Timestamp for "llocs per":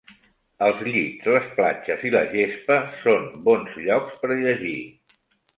3.85-4.31